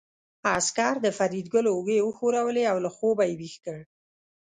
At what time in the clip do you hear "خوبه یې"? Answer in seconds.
2.95-3.35